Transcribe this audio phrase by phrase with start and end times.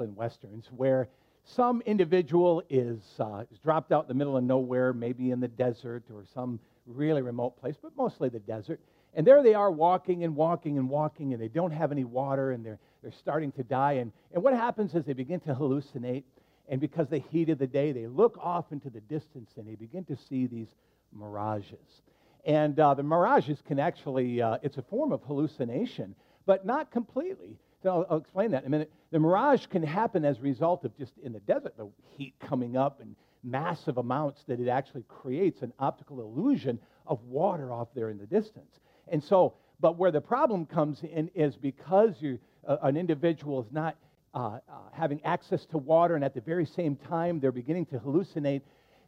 [0.00, 1.08] especially in westerns, where
[1.44, 5.48] some individual is, uh, is dropped out in the middle of nowhere, maybe in the
[5.48, 8.80] desert or some really remote place, but mostly the desert.
[9.14, 12.52] And there they are walking and walking and walking, and they don't have any water,
[12.52, 13.94] and they're, they're starting to die.
[13.94, 16.24] And, and what happens is they begin to hallucinate,
[16.68, 19.74] and because the heat of the day, they look off into the distance and they
[19.74, 20.68] begin to see these
[21.12, 22.02] mirages.
[22.44, 26.14] And uh, the mirages can actually, uh, it's a form of hallucination,
[26.46, 27.58] but not completely.
[27.82, 28.92] So I'll, I'll, explain that in a minute.
[29.10, 32.76] The mirage can happen as a result of just in the desert, the heat coming
[32.76, 38.10] up and massive amounts that it actually creates an optical illusion of water off there
[38.10, 38.80] in the distance.
[39.08, 42.38] And so, but where the problem comes in is because you,
[42.68, 43.96] uh, an individual is not
[44.34, 44.60] uh, uh,
[44.92, 48.60] having access to water and at the very same time they're beginning to hallucinate,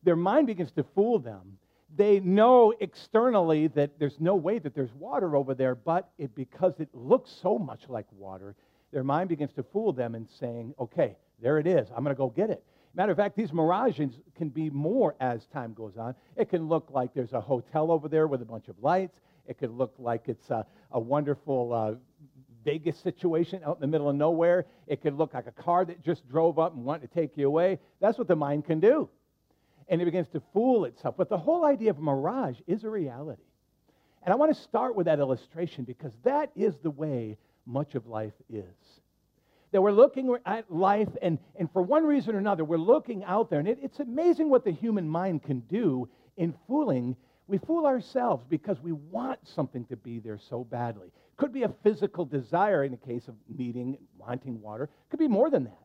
[0.03, 1.59] their mind begins to fool them.
[1.95, 6.75] They know externally that there's no way that there's water over there, but it, because
[6.79, 8.55] it looks so much like water,
[8.93, 11.89] their mind begins to fool them and saying, okay, there it is.
[11.91, 12.65] I'm going to go get it.
[12.95, 16.15] Matter of fact, these mirages can be more as time goes on.
[16.37, 19.19] It can look like there's a hotel over there with a bunch of lights.
[19.47, 21.95] It could look like it's a, a wonderful uh,
[22.65, 24.67] Vegas situation out in the middle of nowhere.
[24.87, 27.47] It could look like a car that just drove up and wanted to take you
[27.47, 27.79] away.
[28.01, 29.09] That's what the mind can do.
[29.89, 31.17] And it begins to fool itself.
[31.17, 33.43] But the whole idea of mirage is a reality.
[34.23, 38.07] And I want to start with that illustration because that is the way much of
[38.07, 38.65] life is.
[39.73, 43.51] That we're looking at life, and, and for one reason or another, we're looking out
[43.51, 43.59] there.
[43.59, 47.17] And it, it's amazing what the human mind can do in fooling.
[47.47, 51.09] We fool ourselves because we want something to be there so badly.
[51.37, 54.91] Could be a physical desire in the case of needing, wanting water.
[55.11, 55.79] Could be more than that.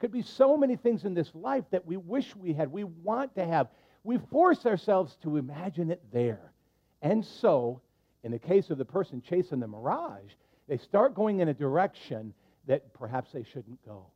[0.00, 3.34] Could be so many things in this life that we wish we had, we want
[3.36, 3.68] to have.
[4.02, 6.52] We force ourselves to imagine it there.
[7.00, 7.80] And so,
[8.22, 10.32] in the case of the person chasing the mirage,
[10.68, 12.34] they start going in a direction
[12.66, 14.06] that perhaps they shouldn't go.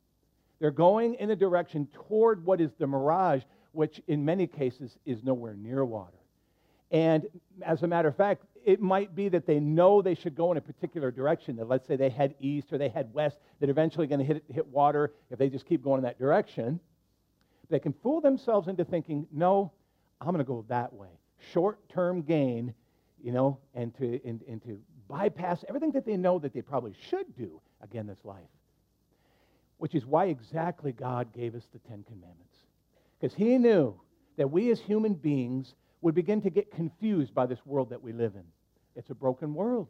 [0.59, 5.23] They're going in a direction toward what is the mirage, which in many cases is
[5.23, 6.18] nowhere near water.
[6.91, 7.27] And
[7.61, 10.57] as a matter of fact, it might be that they know they should go in
[10.57, 11.55] a particular direction.
[11.55, 14.43] That let's say they head east or they head west, they're eventually going to hit,
[14.51, 16.79] hit water if they just keep going in that direction.
[17.69, 19.71] They can fool themselves into thinking, no,
[20.19, 21.09] I'm going to go that way.
[21.53, 22.73] Short term gain,
[23.23, 26.95] you know, and to, and, and to bypass everything that they know that they probably
[27.09, 28.39] should do again this life.
[29.77, 32.57] Which is why exactly God gave us the Ten Commandments.
[33.19, 33.99] Because He knew
[34.37, 38.13] that we as human beings would begin to get confused by this world that we
[38.13, 38.43] live in.
[38.95, 39.87] It's a broken world.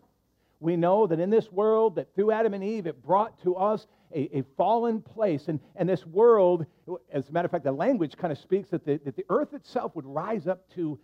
[0.60, 3.88] We know that in this world, that through Adam and Eve, it brought to us
[4.14, 5.48] a, a fallen place.
[5.48, 6.66] And, and this world,
[7.12, 9.54] as a matter of fact, the language kind of speaks that the, that the earth
[9.54, 11.00] itself would rise up to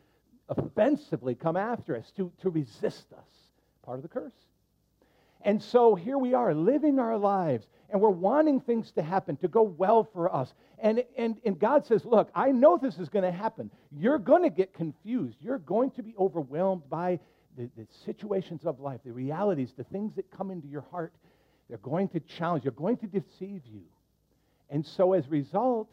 [0.49, 3.29] offensively come after us, to, to resist us.
[3.83, 4.33] Part of the curse.
[5.45, 9.47] And so here we are living our lives, and we're wanting things to happen, to
[9.47, 10.51] go well for us.
[10.79, 13.69] And, and, and God says, Look, I know this is going to happen.
[13.95, 15.37] You're going to get confused.
[15.39, 17.19] You're going to be overwhelmed by
[17.55, 21.13] the, the situations of life, the realities, the things that come into your heart.
[21.69, 23.83] They're going to challenge, they're going to deceive you.
[24.71, 25.89] And so as a result,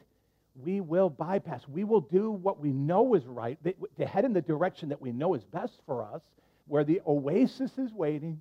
[0.64, 1.68] we will bypass.
[1.68, 3.58] We will do what we know is right,
[3.98, 6.22] to head in the direction that we know is best for us,
[6.68, 8.40] where the oasis is waiting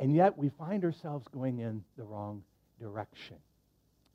[0.00, 2.42] and yet we find ourselves going in the wrong
[2.80, 3.36] direction.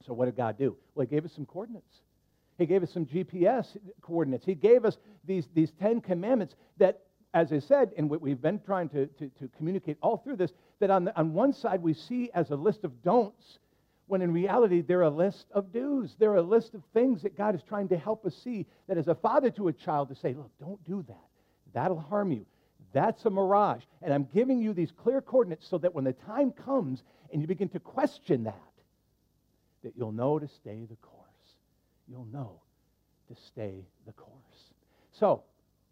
[0.05, 0.75] So, what did God do?
[0.93, 2.01] Well, He gave us some coordinates.
[2.57, 4.45] He gave us some GPS coordinates.
[4.45, 7.01] He gave us these, these Ten Commandments that,
[7.33, 10.51] as I said, and what we've been trying to, to, to communicate all through this,
[10.79, 13.59] that on, the, on one side we see as a list of don'ts,
[14.07, 16.15] when in reality they're a list of do's.
[16.17, 19.07] They're a list of things that God is trying to help us see that as
[19.07, 21.27] a father to a child to say, look, don't do that.
[21.73, 22.45] That'll harm you.
[22.95, 23.83] That's a mirage.
[24.01, 27.47] And I'm giving you these clear coordinates so that when the time comes and you
[27.47, 28.71] begin to question that,
[29.83, 31.25] that you'll know to stay the course.
[32.07, 32.61] You'll know
[33.27, 34.31] to stay the course.
[35.11, 35.43] So,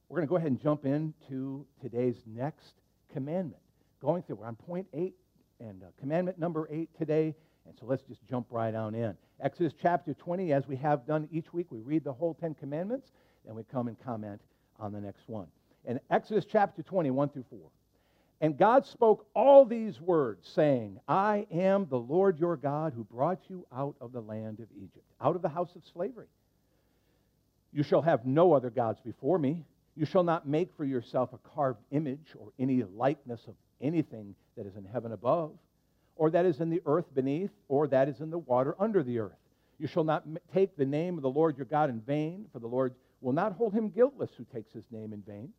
[0.08, 2.74] we're going to go ahead and jump into today's next
[3.12, 3.62] commandment.
[4.02, 5.16] Going through, we're on point eight
[5.59, 7.35] and uh, commandment number eight today.
[7.66, 9.14] And so let's just jump right on in.
[9.41, 13.11] Exodus chapter 20, as we have done each week, we read the whole Ten Commandments,
[13.46, 14.40] and we come and comment
[14.79, 15.47] on the next one
[15.85, 17.59] in Exodus chapter 21 through 4.
[18.41, 23.40] And God spoke all these words, saying, I am the Lord your God who brought
[23.50, 26.28] you out of the land of Egypt, out of the house of slavery.
[27.72, 29.64] You shall have no other gods before me.
[29.96, 34.66] You shall not make for yourself a carved image or any likeness of anything that
[34.66, 35.52] is in heaven above,
[36.16, 39.20] or that is in the earth beneath, or that is in the water under the
[39.20, 39.32] earth.
[39.80, 42.68] You shall not take the name of the Lord your God in vain, for the
[42.68, 45.52] Lord will not hold him guiltless who takes his name in vain.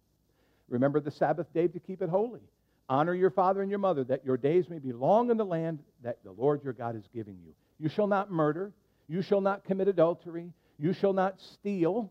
[0.68, 2.40] Remember the Sabbath day to keep it holy.
[2.88, 5.78] Honor your father and your mother, that your days may be long in the land
[6.02, 7.54] that the Lord your God is giving you.
[7.78, 8.72] You shall not murder.
[9.08, 10.52] You shall not commit adultery.
[10.78, 12.10] You shall not steal.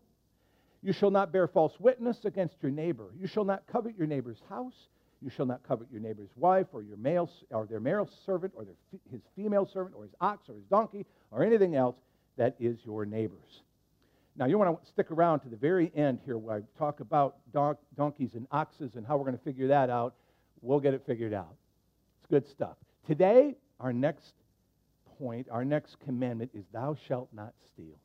[0.82, 3.06] You shall not bear false witness against your neighbor.
[3.18, 4.88] You shall not covet your neighbor's house.
[5.22, 8.64] You shall not covet your neighbor's wife or your male or their male servant or
[8.64, 8.74] their,
[9.10, 11.96] his female servant or his ox or his donkey or anything else
[12.36, 13.62] that is your neighbor's.
[14.36, 17.36] Now, you want to stick around to the very end here where I talk about
[17.52, 20.14] don- donkeys and oxes and how we're going to figure that out.
[20.60, 21.54] We'll get it figured out.
[22.18, 22.76] It's good stuff.
[23.06, 24.32] Today, our next
[25.18, 27.98] point, our next commandment is thou shalt not steal.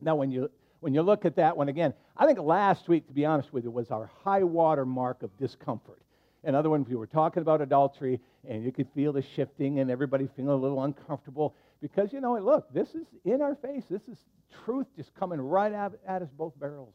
[0.00, 0.50] Now, when you
[0.80, 3.62] when you look at that one again, I think last week, to be honest with
[3.62, 6.02] you, was our high water mark of discomfort.
[6.42, 9.92] In other words, we were talking about adultery, and you could feel the shifting and
[9.92, 13.84] everybody feeling a little uncomfortable because, you know, look, this is in our face.
[13.88, 14.18] This is
[14.64, 16.94] truth just coming right at, at us both barrels.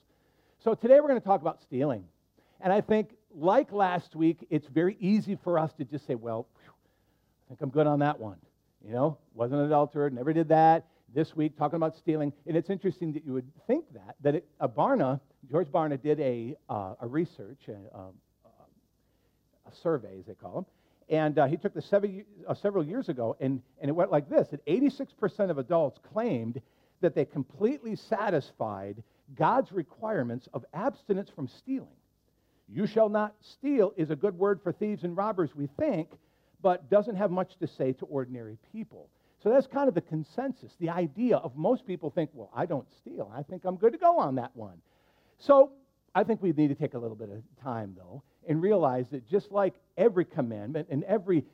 [0.64, 2.06] So today we're going to talk about stealing.
[2.62, 6.48] And I think, like last week, it's very easy for us to just say, well,
[6.64, 6.74] whew,
[7.46, 8.38] I think I'm good on that one.
[8.86, 10.86] You know, wasn't an adulterer, never did that.
[11.14, 12.34] This week, talking about stealing.
[12.46, 15.20] And it's interesting that you would think that, that it, uh, Barna,
[15.50, 18.00] George Barna did a, uh, a research, uh,
[19.66, 20.66] a survey, as they call them.
[21.10, 24.30] And uh, he took this seven, uh, several years ago, and, and it went like
[24.30, 26.62] this that 86% of adults claimed
[27.02, 29.04] that they completely satisfied
[29.36, 31.88] God's requirements of abstinence from stealing.
[32.70, 36.10] You shall not steal is a good word for thieves and robbers, we think,
[36.62, 39.10] but doesn't have much to say to ordinary people.
[39.44, 40.74] So that's kind of the consensus.
[40.80, 43.32] The idea of most people think, well, I don't steal.
[43.34, 44.82] I think I'm good to go on that one.
[45.38, 45.72] So
[46.16, 49.30] I think we need to take a little bit of time, though, and realize that
[49.30, 51.46] just like every commandment and every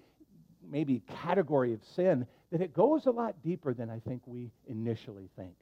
[0.73, 5.29] maybe category of sin, that it goes a lot deeper than I think we initially
[5.37, 5.53] think.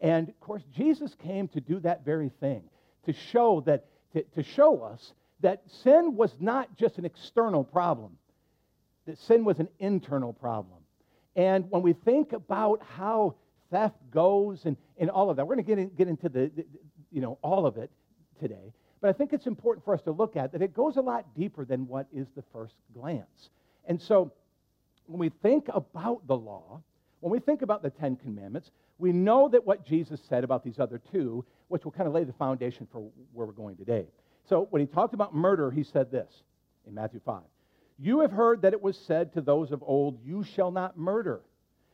[0.00, 2.62] And of course, Jesus came to do that very thing,
[3.04, 3.84] to show that
[4.14, 8.12] to, to show us that sin was not just an external problem,
[9.06, 10.78] that sin was an internal problem.
[11.36, 13.34] And when we think about how
[13.70, 16.50] theft goes and, and all of that, we're going to get, in, get into the,
[16.56, 16.64] the,
[17.12, 17.90] you know, all of it
[18.40, 18.72] today.
[19.00, 21.26] But I think it's important for us to look at that it goes a lot
[21.36, 23.50] deeper than what is the first glance.
[23.84, 24.32] And so
[25.08, 26.82] when we think about the law,
[27.20, 30.78] when we think about the Ten Commandments, we know that what Jesus said about these
[30.78, 34.06] other two, which will kind of lay the foundation for where we're going today.
[34.48, 36.30] So when he talked about murder, he said this
[36.86, 37.42] in Matthew 5
[37.98, 41.40] You have heard that it was said to those of old, You shall not murder,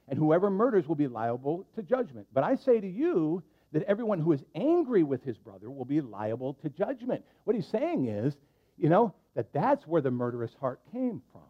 [0.08, 2.26] and whoever murders will be liable to judgment.
[2.32, 3.42] But I say to you,
[3.74, 7.24] that everyone who is angry with his brother will be liable to judgment.
[7.42, 8.36] What he's saying is,
[8.78, 11.42] you know, that that's where the murderous heart came from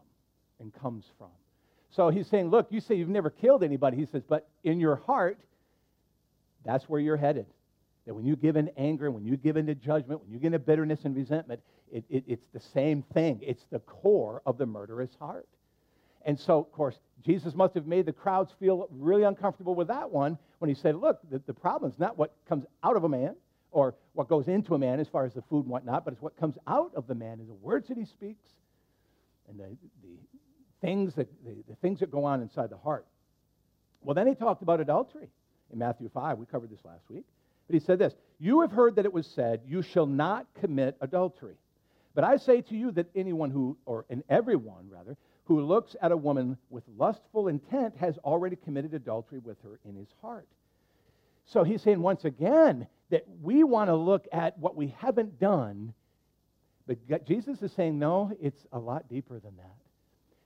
[0.59, 1.29] and comes from.
[1.95, 3.95] So he's saying, look, you say you've never killed anybody.
[3.95, 5.39] He says, but in your heart,
[6.65, 7.45] that's where you're headed.
[8.05, 10.47] That when you give in anger, when you give in to judgment, when you give
[10.47, 11.61] into bitterness and resentment,
[11.91, 13.39] it, it, it's the same thing.
[13.41, 15.47] It's the core of the murderous heart.
[16.25, 20.11] And so, of course, Jesus must have made the crowds feel really uncomfortable with that
[20.11, 23.09] one when he said, Look, the, the problem is not what comes out of a
[23.09, 23.35] man
[23.71, 26.21] or what goes into a man as far as the food and whatnot, but it's
[26.21, 28.49] what comes out of the man and the words that he speaks
[29.47, 30.09] and the, the,
[30.85, 33.05] things, that, the, the things that go on inside the heart.
[34.03, 35.29] Well, then he talked about adultery
[35.73, 36.37] in Matthew 5.
[36.37, 37.23] We covered this last week.
[37.67, 40.95] But he said this You have heard that it was said, You shall not commit
[41.01, 41.55] adultery.
[42.13, 46.11] But I say to you that anyone who, or in everyone rather, who looks at
[46.11, 50.47] a woman with lustful intent has already committed adultery with her in his heart.
[51.45, 55.93] So he's saying once again that we want to look at what we haven't done,
[56.87, 59.84] but Jesus is saying, no, it's a lot deeper than that.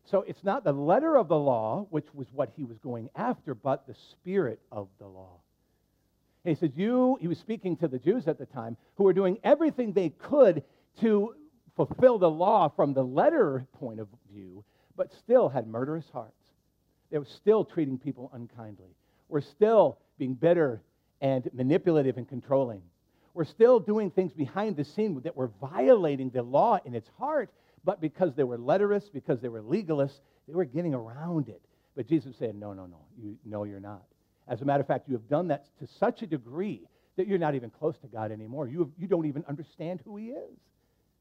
[0.10, 3.54] So it's not the letter of the law, which was what he was going after,
[3.54, 5.38] but the spirit of the law.
[6.44, 9.14] And he says, You, he was speaking to the Jews at the time, who were
[9.14, 10.64] doing everything they could
[11.02, 11.36] to
[11.76, 14.64] fulfill the law from the letter point of view,
[14.96, 16.34] but still had murderous hearts.
[17.12, 18.96] They were still treating people unkindly.
[19.28, 20.82] We're still being bitter
[21.22, 22.82] and manipulative and controlling.
[23.34, 27.52] We're still doing things behind the scene that were violating the law in its heart,
[27.84, 31.62] but because they were letterists, because they were legalists, they were getting around it.
[31.96, 34.04] But Jesus said, No, no, no, you, no, you're not.
[34.48, 37.38] As a matter of fact, you have done that to such a degree that you're
[37.38, 38.68] not even close to God anymore.
[38.68, 40.58] You, have, you don't even understand who He is,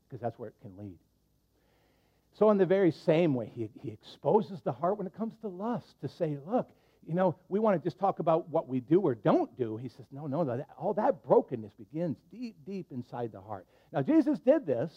[0.09, 0.99] because that's where it can lead.
[2.39, 5.49] So, in the very same way, he, he exposes the heart when it comes to
[5.49, 6.71] lust to say, look,
[7.07, 9.77] you know, we want to just talk about what we do or don't do.
[9.77, 13.67] He says, no, no, that, all that brokenness begins deep, deep inside the heart.
[13.93, 14.93] Now, Jesus did this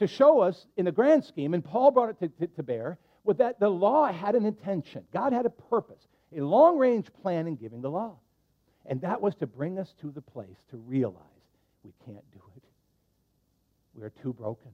[0.00, 2.98] to show us in the grand scheme, and Paul brought it to, to, to bear,
[3.24, 5.04] was that the law had an intention.
[5.12, 6.02] God had a purpose,
[6.36, 8.16] a long range plan in giving the law.
[8.86, 11.22] And that was to bring us to the place to realize
[11.84, 12.62] we can't do it.
[13.94, 14.70] We are too broken.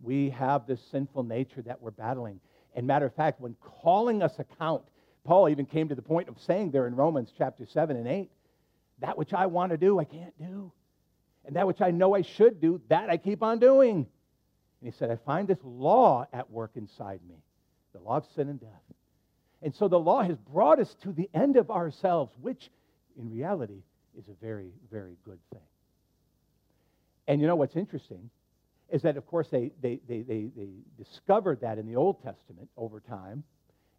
[0.00, 2.40] We have this sinful nature that we're battling.
[2.74, 4.82] And matter of fact, when calling us account,
[5.24, 8.30] Paul even came to the point of saying there in Romans chapter 7 and 8,
[9.00, 10.72] that which I want to do, I can't do.
[11.44, 14.06] And that which I know I should do, that I keep on doing.
[14.80, 17.36] And he said, I find this law at work inside me,
[17.92, 18.70] the law of sin and death.
[19.62, 22.70] And so the law has brought us to the end of ourselves, which
[23.18, 23.82] in reality
[24.18, 25.60] is a very, very good thing.
[27.26, 28.30] And you know what's interesting
[28.90, 32.68] is that, of course, they, they, they, they, they discovered that in the Old Testament
[32.76, 33.42] over time.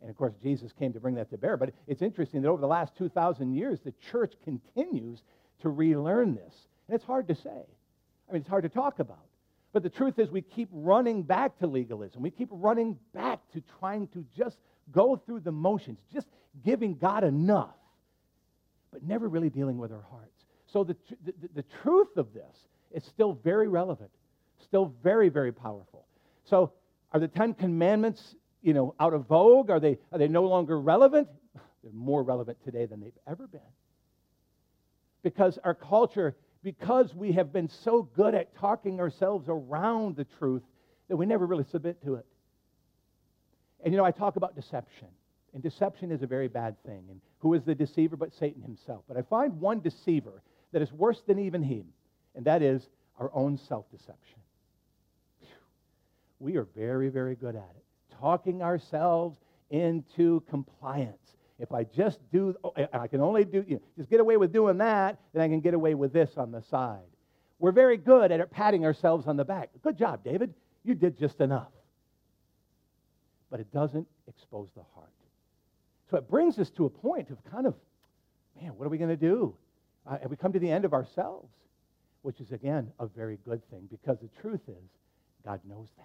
[0.02, 1.58] And of course, Jesus came to bring that to bear.
[1.58, 5.22] But it's interesting that over the last 2,000 years, the church continues
[5.62, 6.54] to relearn this.
[6.88, 7.50] And it's hard to say.
[8.30, 9.27] I mean, it's hard to talk about.
[9.74, 12.22] But the truth is, we keep running back to legalism.
[12.22, 14.58] We keep running back to trying to just
[14.92, 16.28] go through the motions, just
[16.64, 17.76] giving God enough,
[18.92, 20.46] but never really dealing with our hearts.
[20.68, 20.96] So the,
[21.26, 22.56] the, the truth of this
[22.92, 24.12] is still very relevant,
[24.64, 26.06] still very, very powerful.
[26.46, 26.72] So
[27.12, 29.70] are the Ten Commandments, you know, out of vogue?
[29.70, 31.28] Are they, are they no longer relevant?
[31.84, 33.62] They're more relevant today than they've ever been.
[35.24, 36.36] Because our culture,
[36.68, 40.64] because we have been so good at talking ourselves around the truth
[41.08, 42.26] that we never really submit to it.
[43.86, 45.08] And you know, I talk about deception.
[45.54, 47.06] And deception is a very bad thing.
[47.10, 49.06] And who is the deceiver but Satan himself?
[49.08, 50.42] But I find one deceiver
[50.74, 51.86] that is worse than even him,
[52.36, 54.42] and that is our own self deception.
[56.40, 57.84] We are very, very good at it.
[58.20, 59.38] Talking ourselves
[59.70, 61.37] into compliance.
[61.60, 64.54] If I just do, oh, I can only do, you know, just get away with
[64.54, 67.00] doing that, then I can get away with this on the side.
[67.60, 69.70] We're very good at patting ourselves on the back.
[69.82, 70.54] Good job, David.
[70.84, 71.72] You did just enough
[73.50, 75.10] but it doesn't expose the heart.
[76.10, 77.76] So it brings us to a point of kind of,
[78.60, 79.56] man, what are we going to do?
[80.06, 81.52] Uh, and we come to the end of ourselves,
[82.22, 84.90] which is, again, a very good thing because the truth is,
[85.46, 86.04] God knows that.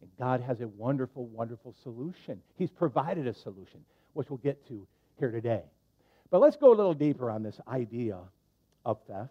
[0.00, 2.40] And God has a wonderful, wonderful solution.
[2.56, 4.86] He's provided a solution, which we'll get to
[5.18, 5.62] here today.
[6.30, 8.18] But let's go a little deeper on this idea
[8.84, 9.30] of theft.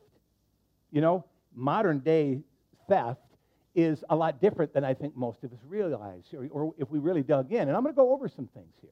[0.91, 2.39] You know, modern day
[2.87, 3.21] theft
[3.73, 6.99] is a lot different than I think most of us realize, or, or if we
[6.99, 7.61] really dug in.
[7.67, 8.91] And I'm going to go over some things here.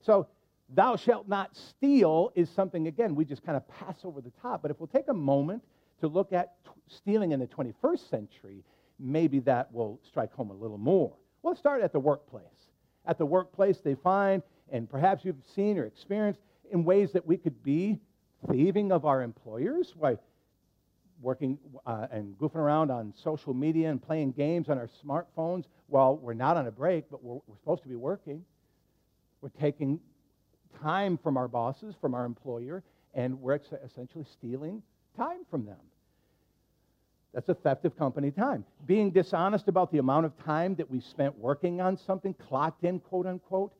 [0.00, 0.28] So,
[0.74, 4.62] thou shalt not steal is something, again, we just kind of pass over the top.
[4.62, 5.62] But if we'll take a moment
[6.00, 8.64] to look at t- stealing in the 21st century,
[8.98, 11.12] maybe that will strike home a little more.
[11.42, 12.44] Well, let's start at the workplace.
[13.06, 16.40] At the workplace, they find, and perhaps you've seen or experienced,
[16.72, 18.00] in ways that we could be
[18.50, 19.92] thieving of our employers.
[19.92, 20.18] by
[21.20, 26.16] working uh, and goofing around on social media and playing games on our smartphones while
[26.16, 28.44] we're not on a break, but we're, we're supposed to be working.
[29.40, 30.00] We're taking
[30.82, 32.82] time from our bosses, from our employer,
[33.14, 34.82] and we're ex- essentially stealing
[35.16, 35.78] time from them.
[37.32, 38.64] That's a theft of company time.
[38.86, 43.00] Being dishonest about the amount of time that we spent working on something, clocked in,
[43.00, 43.72] quote unquote.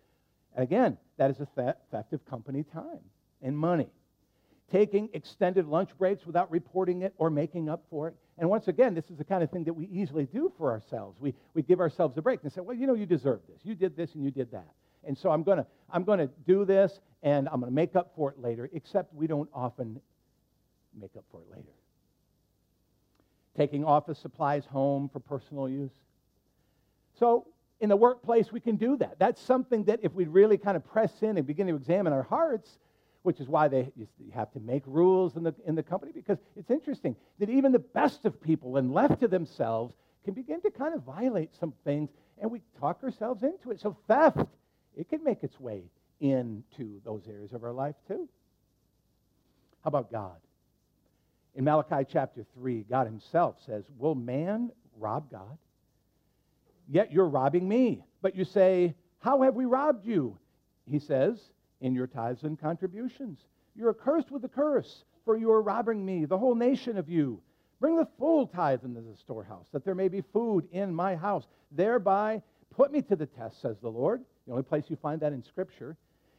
[0.56, 3.00] Again, that is a theft of company time
[3.40, 3.88] and money
[4.72, 8.14] taking extended lunch breaks without reporting it or making up for it.
[8.38, 11.20] And once again, this is the kind of thing that we easily do for ourselves.
[11.20, 13.60] We, we give ourselves a break and say, well, you know, you deserve this.
[13.62, 14.68] You did this and you did that.
[15.04, 17.96] And so I'm going to I'm going to do this and I'm going to make
[17.96, 20.00] up for it later, except we don't often
[20.98, 21.72] make up for it later.
[23.56, 25.90] Taking office supplies home for personal use.
[27.18, 27.46] So
[27.82, 29.18] in the workplace, we can do that.
[29.18, 32.22] That's something that if we really kind of press in and begin to examine our
[32.22, 32.78] hearts,
[33.24, 36.38] which is why they you have to make rules in the, in the company because
[36.56, 40.70] it's interesting that even the best of people, when left to themselves, can begin to
[40.70, 42.08] kind of violate some things,
[42.40, 43.80] and we talk ourselves into it.
[43.80, 44.46] So theft,
[44.96, 45.82] it can make its way
[46.20, 48.28] into those areas of our life too.
[49.82, 50.36] How about God?
[51.56, 55.58] In Malachi chapter 3, God himself says, Will man rob God?
[56.88, 58.04] Yet you're robbing me.
[58.20, 60.38] But you say, How have we robbed you?
[60.86, 61.38] He says,
[61.82, 63.40] in your tithes and contributions.
[63.74, 67.40] You're accursed with a curse, for you are robbing me, the whole nation of you.
[67.80, 71.46] Bring the full tithe into the storehouse, that there may be food in my house.
[71.72, 74.22] Thereby put me to the test, says the Lord.
[74.46, 75.96] The only place you find that in Scripture.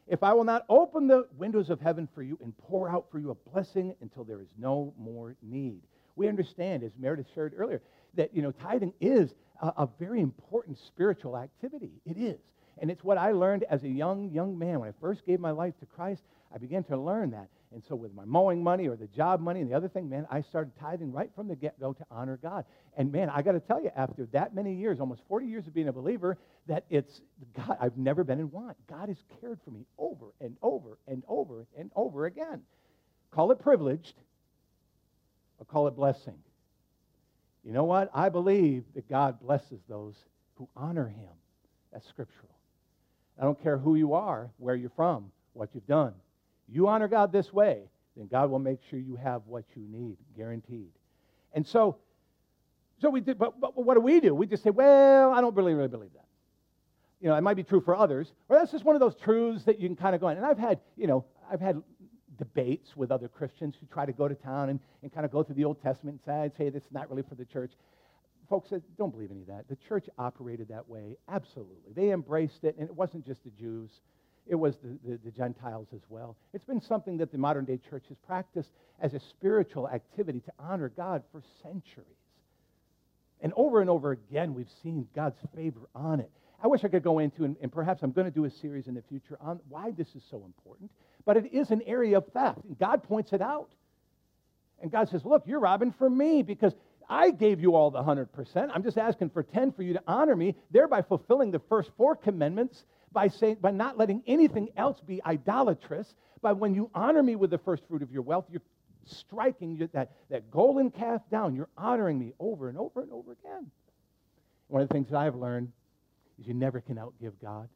[0.07, 3.19] If I will not open the windows of heaven for you and pour out for
[3.19, 5.81] you a blessing until there is no more need.
[6.15, 7.81] We understand, as Meredith shared earlier,
[8.15, 11.91] that you know tithing is a, a very important spiritual activity.
[12.05, 12.39] It is.
[12.79, 14.79] And it's what I learned as a young, young man.
[14.79, 17.48] When I first gave my life to Christ, I began to learn that.
[17.74, 20.27] And so, with my mowing money or the job money and the other thing, man,
[20.29, 22.65] I started tithing right from the get go to honor God.
[22.96, 25.74] And man, I got to tell you, after that many years, almost 40 years of
[25.74, 27.22] being a believer, that it's
[27.55, 28.77] God, I've never been in want.
[28.88, 32.62] God has cared for me over and over and over and over again.
[33.32, 34.13] Call it privileged
[35.58, 36.38] or call it blessing.
[37.63, 38.10] You know what?
[38.13, 40.15] I believe that God blesses those
[40.55, 41.32] who honor him.
[41.91, 42.50] That's scriptural.
[43.39, 46.13] I don't care who you are, where you're from, what you've done.
[46.67, 47.84] You honor God this way,
[48.15, 50.91] then God will make sure you have what you need, guaranteed.
[51.53, 51.98] And so,
[53.01, 54.36] so we did, but, but what do we do?
[54.36, 56.25] We just say, well, I don't really, really believe that.
[57.22, 59.63] You know, it might be true for others, or that's just one of those truths
[59.65, 60.38] that you can kind of go in.
[60.38, 61.82] And I've had, you know, I've had
[62.37, 65.43] debates with other Christians who try to go to town and, and kind of go
[65.43, 67.71] through the Old Testament and say, hey, this is not really for the church.
[68.49, 69.67] Folks said don't believe any of that.
[69.69, 71.93] The church operated that way, absolutely.
[71.95, 73.89] They embraced it, and it wasn't just the Jews,
[74.47, 76.35] it was the, the, the Gentiles as well.
[76.53, 78.69] It's been something that the modern day church has practiced
[79.01, 82.07] as a spiritual activity to honor God for centuries.
[83.41, 86.31] And over and over again, we've seen God's favor on it.
[86.63, 88.87] I wish I could go into, and, and perhaps I'm going to do a series
[88.87, 90.89] in the future on why this is so important.
[91.25, 92.63] But it is an area of theft.
[92.65, 93.70] And God points it out.
[94.82, 96.74] And God says, Look, you're robbing from me because
[97.10, 98.70] I gave you all the 100%.
[98.74, 102.15] I'm just asking for 10 for you to honor me, thereby fulfilling the first four
[102.15, 106.15] commandments by, saying, by not letting anything else be idolatrous.
[106.42, 108.62] But when you honor me with the first fruit of your wealth, you're
[109.06, 111.56] striking that, that golden calf down.
[111.56, 113.70] You're honoring me over and over and over again.
[114.68, 115.72] One of the things that I've learned
[116.39, 117.70] is you never can outgive God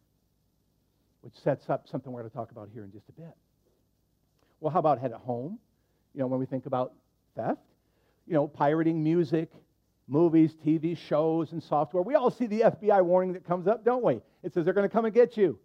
[1.21, 3.35] which sets up something we're going to talk about here in just a bit.
[4.59, 5.59] Well, how about head at home?
[6.13, 6.93] You know, when we think about
[7.35, 7.61] theft,
[8.27, 9.49] you know, pirating music,
[10.07, 12.01] movies, TV shows, and software.
[12.01, 14.21] We all see the FBI warning that comes up, don't we?
[14.43, 15.59] It says they're going to come and get you.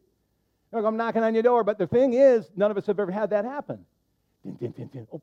[0.73, 3.31] I'm knocking on your door, but the thing is, none of us have ever had
[3.31, 3.85] that happen.
[4.45, 5.07] Din, din, din.
[5.13, 5.21] Oh,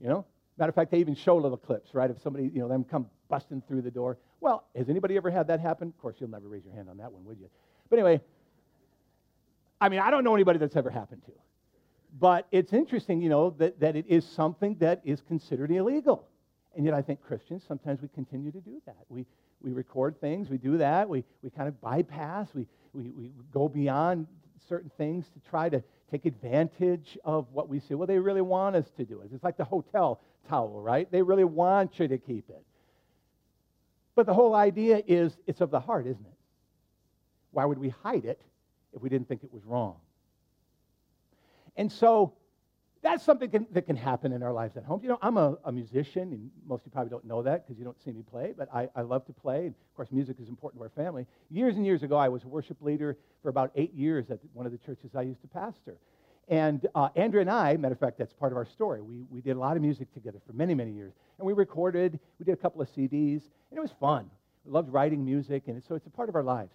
[0.00, 0.26] you know?
[0.58, 2.10] Matter of fact, they even show little clips, right?
[2.10, 4.18] If somebody, you know, them come busting through the door.
[4.40, 5.88] Well, has anybody ever had that happen?
[5.88, 7.48] Of course, you'll never raise your hand on that one, would you?
[7.90, 8.20] But anyway,
[9.80, 11.32] I mean, I don't know anybody that's ever happened to.
[12.18, 16.26] But it's interesting, you know, that, that it is something that is considered illegal.
[16.74, 18.96] And yet I think Christians, sometimes we continue to do that.
[19.08, 19.26] We,
[19.62, 23.68] we record things, we do that, we, we kind of bypass, we, we, we go
[23.68, 24.26] beyond
[24.68, 27.94] certain things to try to take advantage of what we see.
[27.94, 29.30] Well, they really want us to do it.
[29.34, 31.10] It's like the hotel towel, right?
[31.10, 32.62] They really want you to keep it.
[34.14, 36.38] But the whole idea is it's of the heart, isn't it?
[37.52, 38.40] Why would we hide it
[38.96, 39.96] if we didn't think it was wrong.
[41.76, 42.32] And so
[43.02, 45.00] that's something can, that can happen in our lives at home.
[45.02, 47.78] You know, I'm a, a musician, and most of you probably don't know that because
[47.78, 49.66] you don't see me play, but I, I love to play.
[49.66, 51.26] And of course, music is important to our family.
[51.50, 54.66] Years and years ago, I was a worship leader for about eight years at one
[54.66, 55.96] of the churches I used to pastor.
[56.48, 59.02] And uh, Andrea and I, matter of fact, that's part of our story.
[59.02, 61.12] We, we did a lot of music together for many, many years.
[61.38, 64.30] And we recorded, we did a couple of CDs, and it was fun.
[64.64, 66.72] We loved writing music, and so it's a part of our lives.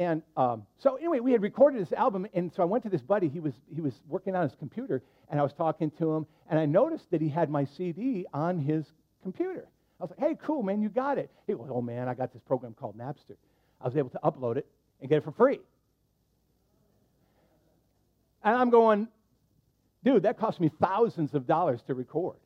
[0.00, 3.02] And um, so anyway, we had recorded this album, and so I went to this
[3.02, 3.28] buddy.
[3.28, 6.58] He was he was working on his computer, and I was talking to him, and
[6.58, 8.86] I noticed that he had my CD on his
[9.22, 9.68] computer.
[10.00, 12.32] I was like, "Hey, cool, man, you got it." He goes, "Oh man, I got
[12.32, 13.36] this program called Napster.
[13.78, 14.66] I was able to upload it
[15.02, 15.60] and get it for free."
[18.42, 19.06] And I'm going,
[20.02, 22.38] dude, that cost me thousands of dollars to record.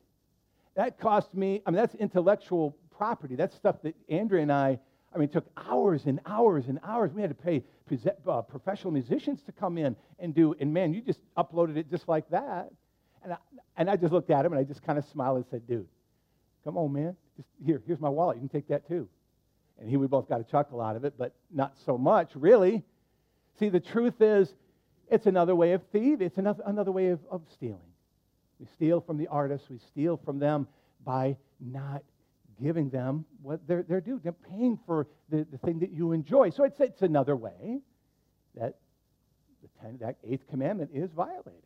[0.75, 3.37] That cost me, I mean, that's intellectual property.
[3.37, 4.79] That's stuff that Andrea and I
[5.15, 7.13] I mean, it took hours and hours and hours.
[7.13, 7.63] We had to pay
[8.27, 12.09] uh, professional musicians to come in and do, and man, you just uploaded it just
[12.09, 12.69] like that.
[13.23, 13.37] And I,
[13.77, 15.87] and I just looked at him and I just kind of smiled and said, dude,
[16.65, 17.15] come on, man.
[17.37, 18.37] Just here, here's my wallet.
[18.37, 19.07] You can take that too.
[19.79, 22.83] And he, we both got a chuckle out of it, but not so much, really.
[23.57, 24.53] See, the truth is,
[25.09, 26.27] it's another way of thieving.
[26.27, 27.79] It's another, another way of, of stealing.
[28.59, 29.69] We steal from the artists.
[29.69, 30.67] We steal from them
[31.05, 32.03] by not
[32.61, 34.19] giving them what they're, they're due.
[34.23, 36.49] They're paying for the, the thing that you enjoy.
[36.49, 37.79] So it's, it's another way
[38.55, 38.75] that
[39.61, 41.61] the ten, that eighth commandment is violated.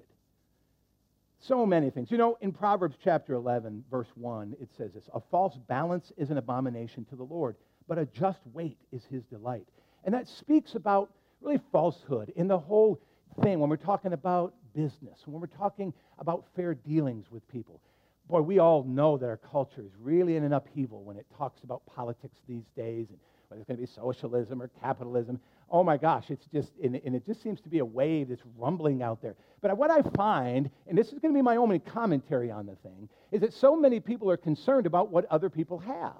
[1.42, 2.12] So many things.
[2.12, 6.32] You know, in Proverbs chapter 11, verse 1, it says this A false balance is
[6.32, 7.56] an abomination to the Lord,
[7.88, 9.68] but a just weight is his delight.
[10.04, 13.00] And that speaks about really falsehood in the whole
[13.42, 17.80] thing when we're talking about business, when we're talking about fair dealings with people
[18.30, 21.64] boy, we all know that our culture is really in an upheaval when it talks
[21.64, 25.40] about politics these days and whether it's going to be socialism or capitalism.
[25.72, 29.02] Oh my gosh, it's just, and, it just seems to be a wave that's rumbling
[29.02, 29.36] out there.
[29.62, 32.76] But what I find, and this is going to be my only commentary on the
[32.76, 36.14] thing, is that so many people are concerned about what other people have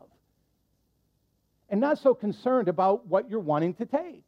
[1.70, 4.26] and not so concerned about what you're wanting to take.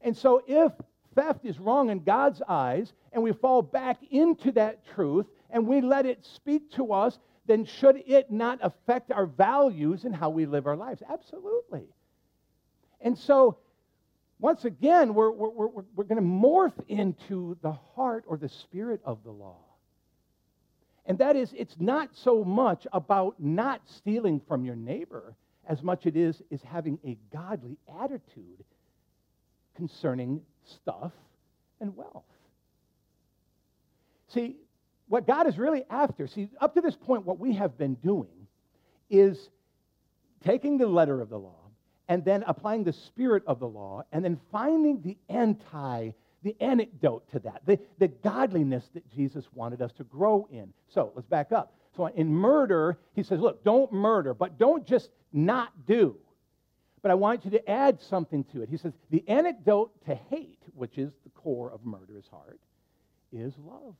[0.00, 0.72] And so if
[1.14, 5.80] theft is wrong in God's eyes and we fall back into that truth, and we
[5.80, 10.46] let it speak to us, then should it not affect our values and how we
[10.46, 11.02] live our lives?
[11.08, 11.84] Absolutely.
[13.00, 13.58] And so,
[14.38, 19.00] once again, we're, we're, we're, we're going to morph into the heart or the spirit
[19.04, 19.58] of the law.
[21.06, 25.36] And that is, it's not so much about not stealing from your neighbor
[25.68, 28.64] as much it is is having a godly attitude
[29.76, 31.12] concerning stuff
[31.80, 32.24] and wealth.
[34.28, 34.56] See,
[35.08, 38.46] what God is really after, see, up to this point, what we have been doing
[39.08, 39.50] is
[40.44, 41.70] taking the letter of the law
[42.08, 47.28] and then applying the spirit of the law and then finding the anti the antidote
[47.32, 50.72] to that, the, the godliness that Jesus wanted us to grow in.
[50.86, 51.74] So let's back up.
[51.96, 56.16] So in murder, he says, look, don't murder, but don't just not do.
[57.02, 58.68] But I want you to add something to it.
[58.68, 62.60] He says, the antidote to hate, which is the core of murder's heart,
[63.32, 63.94] is love.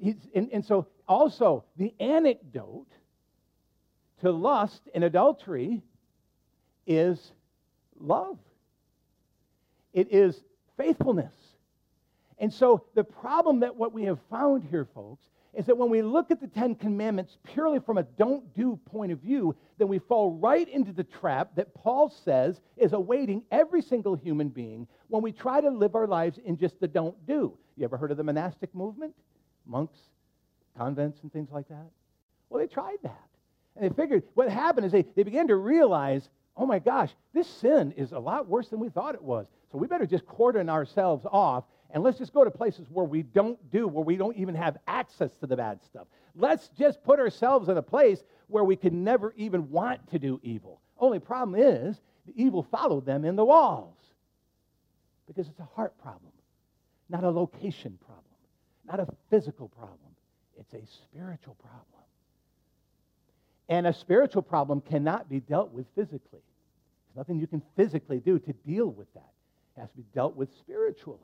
[0.00, 2.90] He's, and, and so also the antidote
[4.20, 5.82] to lust and adultery
[6.86, 7.32] is
[7.98, 8.38] love.
[9.92, 10.40] It is
[10.76, 11.32] faithfulness.
[12.38, 16.02] And so the problem that what we have found here, folks, is that when we
[16.02, 19.98] look at the Ten Commandments purely from a don't do point of view, then we
[19.98, 25.22] fall right into the trap that Paul says is awaiting every single human being when
[25.22, 27.56] we try to live our lives in just the don't do.
[27.76, 29.14] You ever heard of the monastic movement?
[29.68, 29.98] Monks,
[30.76, 31.86] convents, and things like that?
[32.48, 33.28] Well, they tried that.
[33.76, 36.28] And they figured what happened is they, they began to realize
[36.58, 39.46] oh my gosh, this sin is a lot worse than we thought it was.
[39.70, 43.22] So we better just cordon ourselves off and let's just go to places where we
[43.22, 46.06] don't do, where we don't even have access to the bad stuff.
[46.34, 50.38] Let's just put ourselves in a place where we can never even want to do
[50.42, 50.80] evil.
[50.98, 53.96] Only problem is the evil followed them in the walls
[55.26, 56.32] because it's a heart problem,
[57.08, 58.24] not a location problem,
[58.88, 59.98] not a physical problem.
[60.58, 61.84] It's a spiritual problem.
[63.68, 66.18] And a spiritual problem cannot be dealt with physically.
[66.32, 69.30] There's nothing you can physically do to deal with that.
[69.76, 71.20] It has to be dealt with spiritually.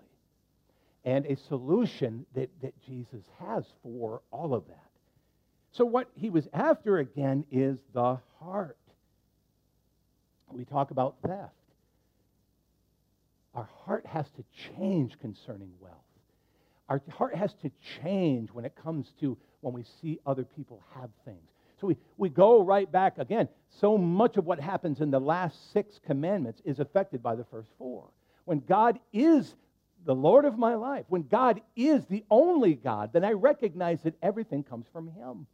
[1.04, 4.78] And a solution that, that Jesus has for all of that.
[5.72, 8.78] So, what he was after again is the heart.
[10.52, 11.50] We talk about theft.
[13.54, 14.44] Our heart has to
[14.76, 16.03] change concerning wealth.
[16.88, 17.70] Our heart has to
[18.02, 21.48] change when it comes to when we see other people have things.
[21.80, 23.48] So we, we go right back again.
[23.80, 27.70] So much of what happens in the last six commandments is affected by the first
[27.78, 28.04] four.
[28.44, 29.54] When God is
[30.04, 34.14] the Lord of my life, when God is the only God, then I recognize that
[34.22, 35.46] everything comes from Him.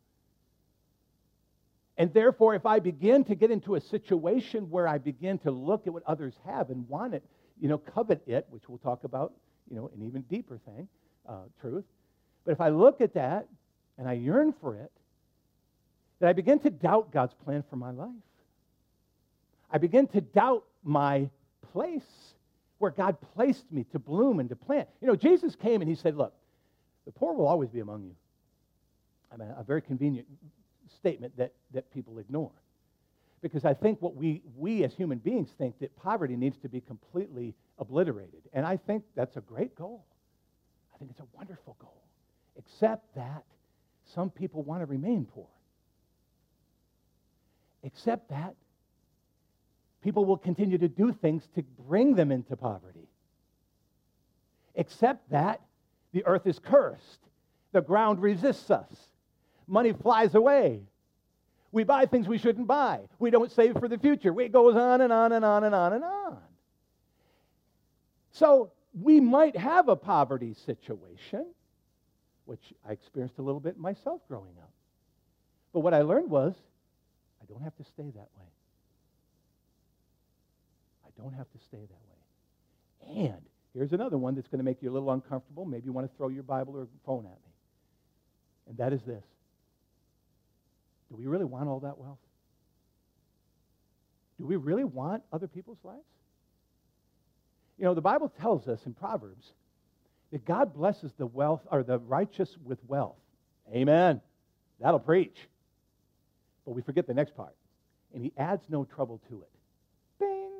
[1.96, 5.86] And therefore, if I begin to get into a situation where I begin to look
[5.86, 7.22] at what others have and want it,
[7.60, 9.32] you know, covet it, which we'll talk about,
[9.68, 10.88] you know, an even deeper thing,
[11.28, 11.84] uh, truth.
[12.44, 13.46] But if I look at that
[13.98, 14.90] and I yearn for it,
[16.18, 18.10] then I begin to doubt God's plan for my life.
[19.70, 21.28] I begin to doubt my
[21.72, 22.34] place
[22.78, 24.88] where God placed me to bloom and to plant.
[25.00, 26.32] You know, Jesus came and he said, Look,
[27.06, 28.14] the poor will always be among you.
[29.32, 30.26] I mean, a very convenient
[30.96, 32.50] statement that, that people ignore.
[33.42, 36.80] Because I think what we, we as human beings think that poverty needs to be
[36.80, 38.42] completely obliterated.
[38.52, 40.04] And I think that's a great goal.
[41.00, 42.02] Think it's a wonderful goal.
[42.58, 43.42] Except that
[44.14, 45.46] some people want to remain poor.
[47.82, 48.54] Except that
[50.04, 53.08] people will continue to do things to bring them into poverty.
[54.74, 55.62] Except that
[56.12, 57.20] the earth is cursed,
[57.72, 58.92] the ground resists us,
[59.66, 60.82] money flies away.
[61.72, 63.00] We buy things we shouldn't buy.
[63.18, 64.38] We don't save for the future.
[64.38, 66.38] It goes on and on and on and on and on.
[68.32, 71.46] So we might have a poverty situation,
[72.44, 74.70] which I experienced a little bit myself growing up.
[75.72, 76.54] But what I learned was
[77.40, 78.50] I don't have to stay that way.
[81.06, 83.24] I don't have to stay that way.
[83.24, 83.42] And
[83.74, 85.64] here's another one that's going to make you a little uncomfortable.
[85.64, 87.52] Maybe you want to throw your Bible or phone at me.
[88.68, 89.24] And that is this
[91.10, 92.18] Do we really want all that wealth?
[94.38, 96.00] Do we really want other people's lives?
[97.80, 99.54] You know, the Bible tells us in Proverbs
[100.32, 103.16] that God blesses the wealth or the righteous with wealth.
[103.74, 104.20] Amen.
[104.80, 105.36] That'll preach.
[106.66, 107.54] But we forget the next part.
[108.14, 109.48] And he adds no trouble to it.
[110.18, 110.50] Bing.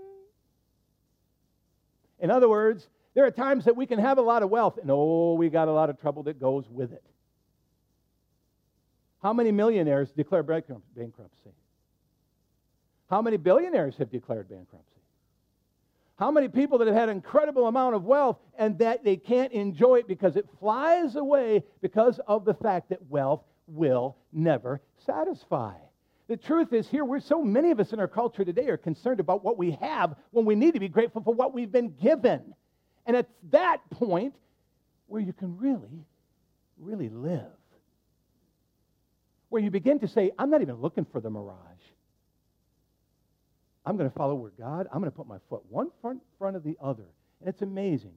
[2.21, 4.91] In other words, there are times that we can have a lot of wealth, and
[4.91, 7.05] oh, we got a lot of trouble that goes with it.
[9.23, 11.51] How many millionaires declare bankruptcy?
[13.11, 14.90] How many billionaires have declared bankruptcy?
[16.21, 19.97] How many people that have had incredible amount of wealth and that they can't enjoy
[19.97, 25.73] it because it flies away because of the fact that wealth will never satisfy?
[26.29, 29.19] The truth is, here, we're so many of us in our culture today are concerned
[29.19, 32.55] about what we have when we need to be grateful for what we've been given.
[33.07, 34.35] And it's that point
[35.09, 36.05] where you can really
[36.81, 37.47] really live.
[39.49, 41.57] Where you begin to say, I'm not even looking for the mirage.
[43.85, 46.57] I'm going to follow where God, I'm going to put my foot one front, front
[46.57, 47.07] of the other.
[47.41, 48.15] And it's amazing.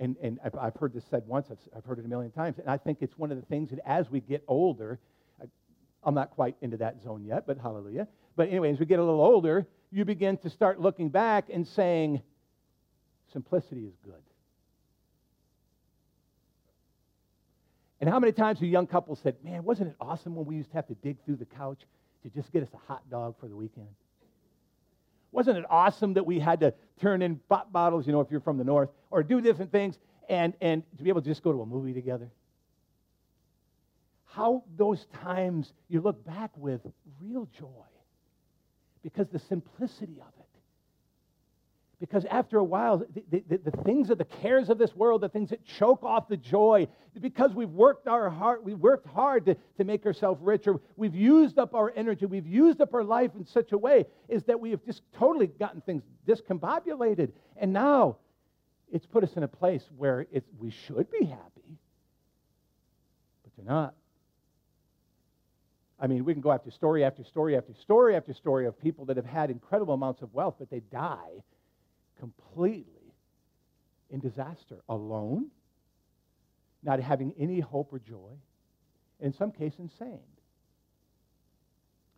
[0.00, 2.58] And, and I've, I've heard this said once, I've, I've heard it a million times.
[2.58, 4.98] And I think it's one of the things that as we get older,
[5.40, 5.46] I,
[6.02, 8.08] I'm not quite into that zone yet, but hallelujah.
[8.34, 11.66] But anyway, as we get a little older, you begin to start looking back and
[11.66, 12.20] saying,
[13.32, 14.14] simplicity is good.
[18.00, 20.68] And how many times have young couples said, Man, wasn't it awesome when we used
[20.70, 21.80] to have to dig through the couch
[22.24, 23.88] to just get us a hot dog for the weekend?
[25.36, 28.40] Wasn't it awesome that we had to turn in pop bottles, you know, if you're
[28.40, 29.98] from the north, or do different things
[30.30, 32.30] and, and to be able to just go to a movie together?
[34.24, 36.80] How those times you look back with
[37.20, 37.68] real joy
[39.02, 40.45] because the simplicity of it.
[41.98, 45.30] Because after a while, the, the, the, things of the cares of this world, the
[45.30, 46.86] things that choke off the joy,
[47.18, 51.58] because we've worked our heart, we've worked hard to, to make ourselves richer, we've used
[51.58, 54.70] up our energy, we've used up our life in such a way, is that we
[54.72, 57.30] have just totally gotten things discombobulated.
[57.56, 58.18] And now
[58.92, 61.78] it's put us in a place where it's, we should be happy,
[63.42, 63.94] but they're not.
[65.98, 69.06] I mean, we can go after story after story after story after story of people
[69.06, 71.42] that have had incredible amounts of wealth, but they die
[72.18, 73.14] completely
[74.10, 75.46] in disaster, alone,
[76.82, 78.32] not having any hope or joy,
[79.20, 80.20] in some cases, insane.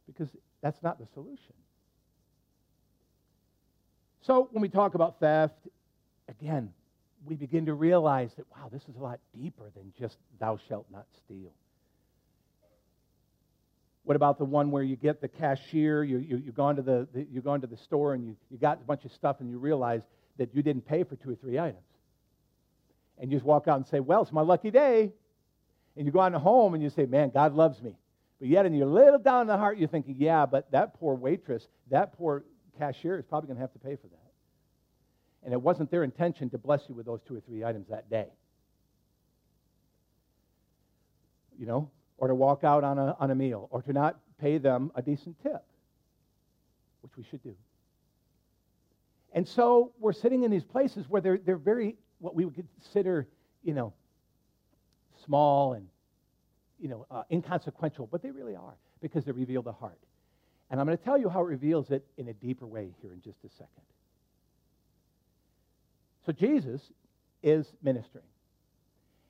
[0.07, 0.29] Because
[0.61, 1.55] that's not the solution.
[4.23, 5.69] So when we talk about theft,
[6.29, 6.73] again,
[7.25, 10.87] we begin to realize that, wow, this is a lot deeper than just thou shalt
[10.91, 11.53] not steal.
[14.09, 17.07] What about the one where you get the cashier, you, you, you've, gone to the,
[17.13, 19.51] the, you've gone to the store and you, you got a bunch of stuff and
[19.51, 20.01] you realize
[20.39, 21.85] that you didn't pay for two or three items?
[23.19, 25.13] And you just walk out and say, well, it's my lucky day.
[25.95, 27.97] And you go on home and you say, man, God loves me.
[28.39, 31.15] But yet in your little down in the heart, you're thinking, yeah, but that poor
[31.15, 32.45] waitress, that poor
[32.79, 34.33] cashier is probably going to have to pay for that.
[35.45, 38.09] And it wasn't their intention to bless you with those two or three items that
[38.09, 38.29] day.
[41.59, 44.59] You know, or to walk out on a, on a meal, or to not pay
[44.59, 45.65] them a decent tip,
[47.03, 47.55] which we should do.
[49.33, 53.29] And so we're sitting in these places where they're, they're very, what we would consider,
[53.63, 53.93] you know,
[55.25, 55.87] small and,
[56.81, 59.99] you know, uh, inconsequential, but they really are because they reveal the heart.
[60.71, 63.13] And I'm going to tell you how it reveals it in a deeper way here
[63.13, 63.69] in just a second.
[66.27, 66.81] So Jesus
[67.43, 68.25] is ministering.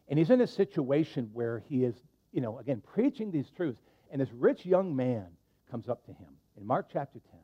[0.09, 1.94] And he's in a situation where he is
[2.33, 3.81] you know, again, preaching these truths.
[4.11, 5.27] And this rich young man
[5.71, 7.41] comes up to him in Mark chapter 10.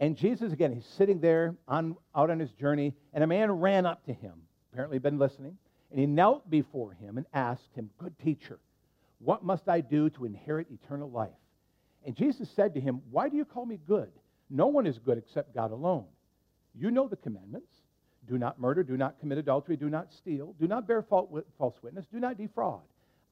[0.00, 3.86] And Jesus, again, he's sitting there on, out on his journey, and a man ran
[3.86, 4.32] up to him,
[4.72, 5.56] apparently been listening,
[5.90, 8.58] and he knelt before him and asked him, Good teacher,
[9.20, 11.30] what must I do to inherit eternal life?
[12.04, 14.10] And Jesus said to him, Why do you call me good?
[14.50, 16.06] No one is good except God alone.
[16.74, 17.70] You know the commandments
[18.28, 22.06] do not murder, do not commit adultery, do not steal, do not bear false witness,
[22.12, 22.82] do not defraud.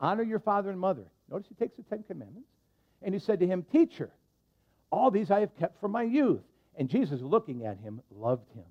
[0.00, 1.04] Honor your father and mother.
[1.30, 2.48] Notice he takes the Ten Commandments.
[3.02, 4.10] And he said to him, Teacher,
[4.90, 6.42] all these I have kept from my youth.
[6.76, 8.64] And Jesus, looking at him, loved him.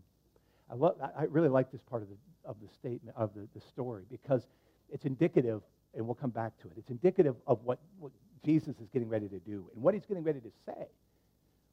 [0.69, 2.15] I, love, I really like this part of the,
[2.49, 4.47] of the statement, of the, the story, because
[4.91, 5.61] it's indicative,
[5.95, 8.11] and we'll come back to it, it's indicative of what, what
[8.45, 10.85] Jesus is getting ready to do and what he's getting ready to say,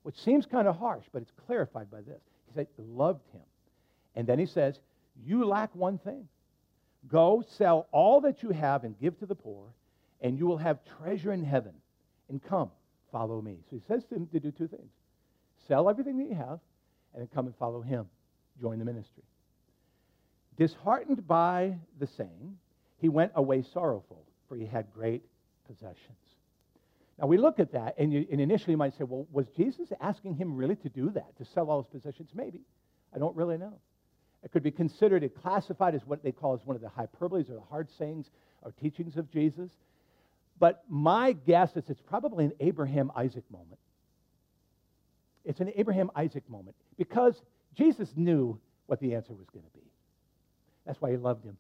[0.03, 2.21] which seems kind of harsh, but it's clarified by this.
[2.49, 3.42] He said, loved him.
[4.14, 4.81] And then he says,
[5.25, 6.27] You lack one thing.
[7.09, 9.66] Go, sell all that you have and give to the poor,
[10.21, 11.73] and you will have treasure in heaven.
[12.29, 12.71] And come,
[13.12, 13.59] follow me.
[13.71, 14.90] So he says to him to do two things
[15.69, 16.61] sell everything that you have,
[17.12, 18.07] and then come and follow him.
[18.61, 19.25] Join the ministry.
[20.57, 22.57] Disheartened by the saying,
[22.99, 25.23] he went away sorrowful, for he had great
[25.66, 25.97] possessions.
[27.19, 29.88] Now we look at that, and, you, and initially you might say, well, was Jesus
[30.01, 32.31] asking him really to do that, to sell all his possessions?
[32.35, 32.61] Maybe.
[33.14, 33.75] I don't really know.
[34.47, 37.51] It could be considered and classified as what they call as one of the hyperboles
[37.51, 38.31] or the hard sayings
[38.63, 39.73] or teachings of Jesus.
[40.61, 43.81] But my guess is it's probably an Abraham Isaac moment.
[45.45, 47.43] It's an Abraham Isaac moment because
[47.75, 48.57] Jesus knew
[48.87, 49.85] what the answer was going to be.
[50.87, 51.57] That's why he loved him.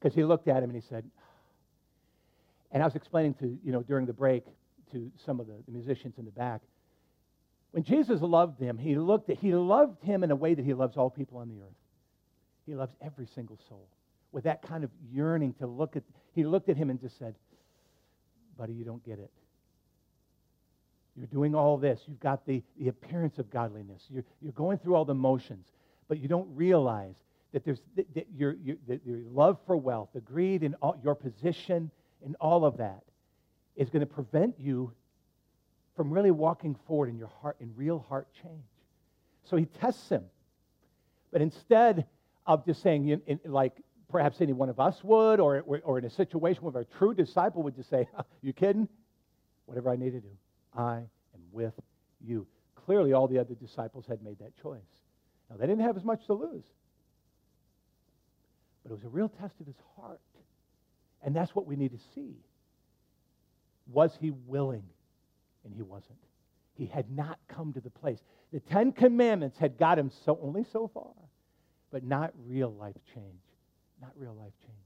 [0.00, 1.04] Because he looked at him and he said,
[2.72, 4.46] and I was explaining to, you know, during the break
[4.92, 6.62] to some of the, the musicians in the back,
[7.74, 10.74] when Jesus loved him, he looked at, he loved him in a way that he
[10.74, 11.74] loves all people on the earth.
[12.66, 13.88] He loves every single soul
[14.30, 16.04] with that kind of yearning to look at.
[16.36, 17.34] He looked at him and just said,
[18.56, 19.32] "Buddy, you don't get it.
[21.16, 22.00] You're doing all this.
[22.06, 24.04] You've got the, the appearance of godliness.
[24.08, 25.66] You're, you're going through all the motions,
[26.06, 27.16] but you don't realize
[27.52, 30.96] that there's that, that your, your, that your love for wealth, the greed and all,
[31.02, 31.90] your position
[32.24, 33.02] and all of that
[33.74, 34.92] is going to prevent you
[35.96, 38.64] from really walking forward in your heart, in real heart change.
[39.44, 40.24] So he tests him.
[41.30, 42.06] But instead
[42.46, 43.72] of just saying, in, in, like
[44.08, 47.62] perhaps any one of us would, or, or in a situation where a true disciple
[47.62, 48.08] would just say,
[48.42, 48.88] You kidding?
[49.66, 50.30] Whatever I need to do,
[50.76, 51.74] I am with
[52.20, 52.46] you.
[52.86, 54.80] Clearly, all the other disciples had made that choice.
[55.50, 56.64] Now, they didn't have as much to lose,
[58.82, 60.20] but it was a real test of his heart.
[61.22, 62.34] And that's what we need to see.
[63.90, 64.84] Was he willing?
[65.64, 66.18] And he wasn't.
[66.74, 68.18] He had not come to the place.
[68.52, 71.12] The Ten Commandments had got him so only so far,
[71.90, 73.42] but not real life change.
[74.00, 74.78] Not real life change.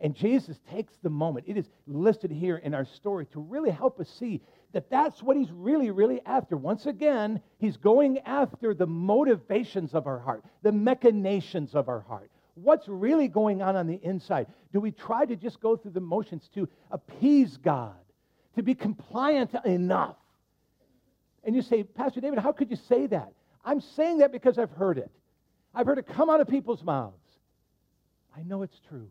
[0.00, 3.98] And Jesus takes the moment, it is listed here in our story, to really help
[3.98, 4.40] us see
[4.72, 6.56] that that's what he's really, really after.
[6.56, 12.30] Once again, he's going after the motivations of our heart, the machinations of our heart.
[12.54, 14.46] What's really going on on the inside?
[14.72, 17.96] Do we try to just go through the motions to appease God,
[18.56, 20.16] to be compliant enough?
[21.44, 23.32] And you say, Pastor David, how could you say that?
[23.64, 25.10] I'm saying that because I've heard it.
[25.74, 27.14] I've heard it come out of people's mouths.
[28.36, 29.10] I know it's true.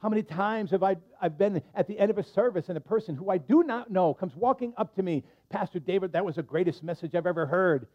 [0.00, 2.80] How many times have I I've been at the end of a service and a
[2.80, 6.36] person who I do not know comes walking up to me, Pastor David, that was
[6.36, 7.86] the greatest message I've ever heard.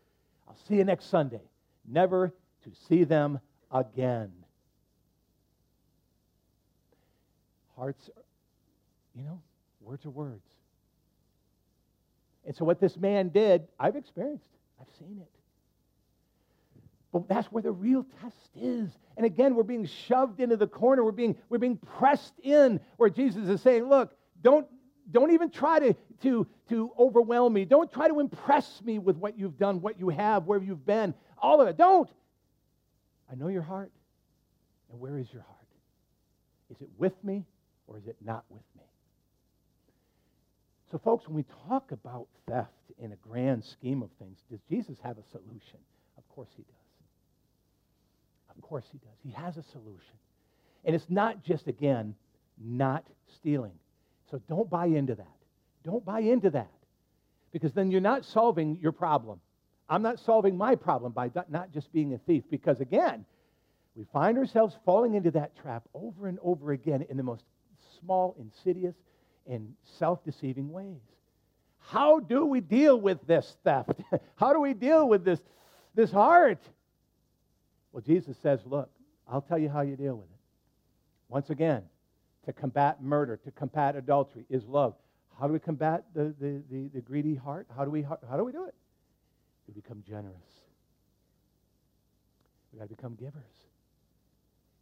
[0.48, 1.42] I'll see you next Sunday.
[1.86, 3.40] Never to see them
[3.72, 4.32] again.
[7.76, 8.10] Hearts,
[9.14, 9.42] you know,
[9.82, 10.46] words are words.
[12.46, 14.46] And so, what this man did, I've experienced,
[14.80, 15.28] I've seen it.
[17.12, 18.90] But that's where the real test is.
[19.16, 21.04] And again, we're being shoved into the corner.
[21.04, 24.68] We're being, we're being pressed in where Jesus is saying, look, don't,
[25.12, 27.66] don't even try to, to, to overwhelm me.
[27.66, 31.14] Don't try to impress me with what you've done, what you have, where you've been,
[31.38, 31.78] all of it.
[31.78, 32.10] Don't.
[33.32, 33.92] I know your heart.
[34.92, 35.58] And where is your heart?
[36.70, 37.46] Is it with me
[37.88, 38.84] or is it not with me?
[40.92, 44.98] So, folks, when we talk about theft in a grand scheme of things, does Jesus
[45.04, 45.80] have a solution?
[46.18, 46.88] Of course he does.
[48.56, 49.18] Of course he does.
[49.24, 50.16] He has a solution.
[50.86, 52.16] And it's not just, again,
[52.58, 53.74] not stealing.
[54.32, 55.28] So don't buy into that.
[55.84, 56.72] Don't buy into that.
[57.52, 59.40] Because then you're not solving your problem.
[59.90, 62.44] I'm not solving my problem by not just being a thief.
[62.50, 63.26] Because again,
[63.96, 67.44] we find ourselves falling into that trap over and over again in the most
[68.00, 68.96] small, insidious,
[69.50, 71.02] and self deceiving ways.
[71.80, 74.02] How do we deal with this theft?
[74.36, 75.40] How do we deal with this,
[75.96, 76.60] this heart?
[77.92, 78.90] Well, Jesus says, Look,
[79.28, 80.40] I'll tell you how you deal with it.
[81.30, 81.84] Once again,
[82.46, 84.96] to combat murder, to combat adultery is love.
[85.40, 87.68] How do we combat the, the, the, the greedy heart?
[87.76, 88.76] How do, we, how, how do we do it?
[89.68, 90.36] We become generous.
[92.72, 93.44] We got to become givers.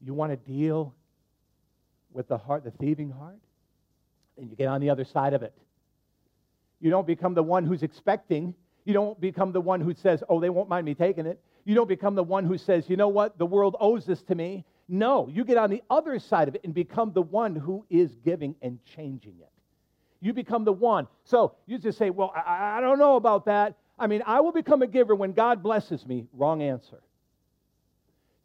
[0.02, 0.94] You want to deal
[2.12, 3.40] with the heart, the thieving heart?
[4.38, 5.54] Then you get on the other side of it.
[6.80, 8.54] You don't become the one who's expecting.
[8.84, 11.40] You don't become the one who says, oh, they won't mind me taking it.
[11.64, 14.36] You don't become the one who says, you know what, the world owes this to
[14.36, 14.66] me.
[14.88, 18.16] No, you get on the other side of it and become the one who is
[18.24, 19.50] giving and changing it.
[20.22, 21.08] You become the one.
[21.24, 23.76] So you just say, well, I, I don't know about that.
[23.98, 26.28] I mean, I will become a giver when God blesses me.
[26.34, 27.02] Wrong answer.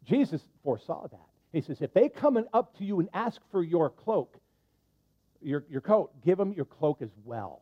[0.05, 1.19] Jesus foresaw that.
[1.53, 4.35] He says, if they come up to you and ask for your cloak,
[5.43, 7.61] your, your coat, give them your cloak as well.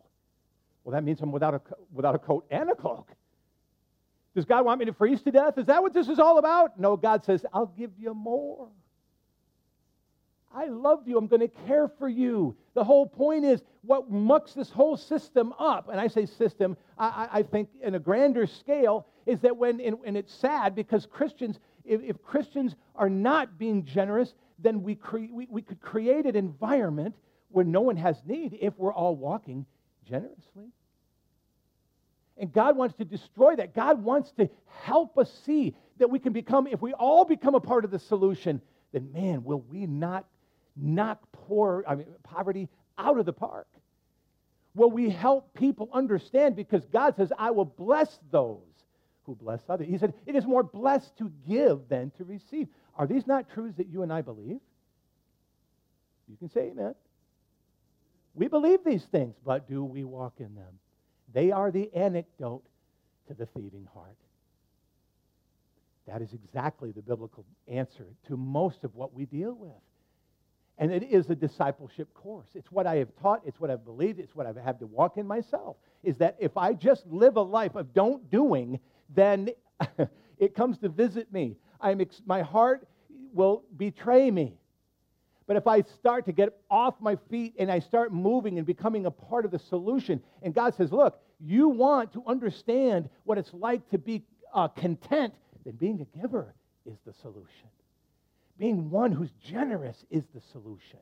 [0.83, 1.61] Well, that means I'm without a,
[1.93, 3.09] without a coat and a cloak.
[4.35, 5.57] Does God want me to freeze to death?
[5.57, 6.79] Is that what this is all about?
[6.79, 8.69] No, God says, I'll give you more.
[10.53, 11.17] I love you.
[11.17, 12.55] I'm going to care for you.
[12.73, 17.27] The whole point is what mucks this whole system up, and I say system, I,
[17.31, 22.01] I think in a grander scale, is that when, and it's sad because Christians, if,
[22.01, 27.15] if Christians are not being generous, then we, cre- we, we could create an environment
[27.49, 29.65] where no one has need if we're all walking
[30.07, 30.71] generously.
[32.37, 33.75] And God wants to destroy that.
[33.75, 34.49] God wants to
[34.81, 37.99] help us see that we can become, if we all become a part of the
[37.99, 38.61] solution,
[38.93, 40.25] then man, will we not
[40.75, 43.67] knock poor, I mean, poverty out of the park?
[44.75, 46.55] Will we help people understand?
[46.55, 48.61] Because God says, I will bless those
[49.23, 49.87] who bless others.
[49.89, 52.67] He said, it is more blessed to give than to receive.
[52.95, 54.59] Are these not truths that you and I believe?
[56.29, 56.95] You can say amen.
[58.33, 60.79] We believe these things, but do we walk in them?
[61.33, 62.63] They are the antidote
[63.27, 64.15] to the thieving heart.
[66.07, 69.71] That is exactly the biblical answer to most of what we deal with.
[70.79, 72.47] And it is a discipleship course.
[72.55, 75.17] It's what I have taught, it's what I've believed, it's what I've had to walk
[75.17, 75.75] in myself.
[76.03, 78.79] Is that if I just live a life of don't doing,
[79.13, 79.49] then
[80.39, 81.57] it comes to visit me.
[81.81, 82.87] I'm ex- my heart
[83.33, 84.58] will betray me.
[85.49, 89.07] But if I start to get off my feet and I start moving and becoming
[89.07, 93.51] a part of the solution, and God says, Look, you want to understand what it's
[93.51, 94.21] like to be
[94.53, 95.33] uh, content,
[95.65, 96.53] then being a giver
[96.85, 97.67] is the solution.
[98.59, 100.99] Being one who's generous is the solution.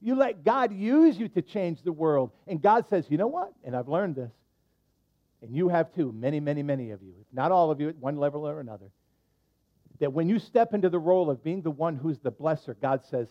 [0.00, 2.32] You let God use you to change the world.
[2.48, 3.52] And God says, You know what?
[3.62, 4.32] And I've learned this.
[5.42, 7.96] And you have too, many, many, many of you, if not all of you at
[7.98, 8.90] one level or another.
[10.00, 13.04] That when you step into the role of being the one who's the blesser, God
[13.04, 13.28] says,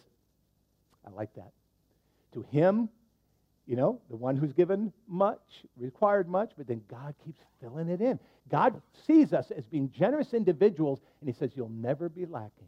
[1.06, 1.52] I like that.
[2.34, 2.90] To him,
[3.68, 5.42] you know, the one who's given much,
[5.78, 8.20] required much, but then God keeps filling it in.
[8.50, 12.68] God sees us as being generous individuals, and He says, You'll never be lacking.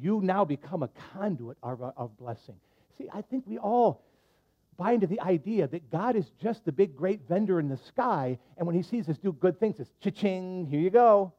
[0.00, 2.54] You now become a conduit of, of blessing.
[2.98, 4.04] See, I think we all
[4.76, 8.38] buy into the idea that God is just the big, great vendor in the sky,
[8.56, 11.32] and when He sees us do good things, it's cha-ching, here you go.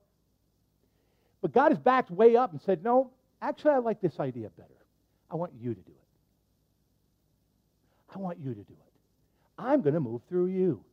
[1.41, 4.69] But God has backed way up and said, No, actually, I like this idea better.
[5.33, 5.97] I want you to do it.
[8.15, 8.93] I want you to do it.
[9.57, 10.85] I'm going to move through you.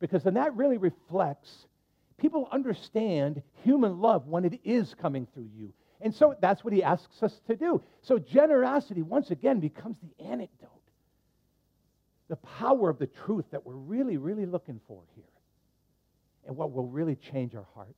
[0.00, 1.66] Because then that really reflects,
[2.16, 5.74] people understand human love when it is coming through you.
[6.00, 7.82] And so that's what he asks us to do.
[8.02, 10.70] So generosity, once again, becomes the anecdote,
[12.28, 15.24] the power of the truth that we're really, really looking for here,
[16.46, 17.92] and what will really change our hearts.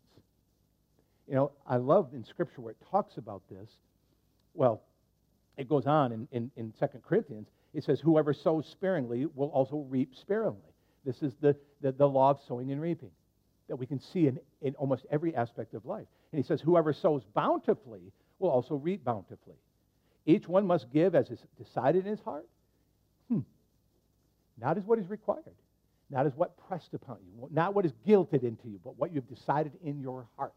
[1.29, 3.69] You know, I love in Scripture where it talks about this.
[4.55, 4.83] Well,
[5.57, 7.49] it goes on in, in, in 2 Corinthians.
[7.73, 10.61] It says, Whoever sows sparingly will also reap sparingly.
[11.05, 13.11] This is the, the, the law of sowing and reaping
[13.69, 16.07] that we can see in, in almost every aspect of life.
[16.33, 19.57] And he says, Whoever sows bountifully will also reap bountifully.
[20.27, 22.47] Each one must give as is decided in his heart.
[23.29, 23.41] Hmm.
[24.61, 25.55] Not as what is required,
[26.11, 29.29] not as what pressed upon you, not what is guilted into you, but what you've
[29.29, 30.53] decided in your heart.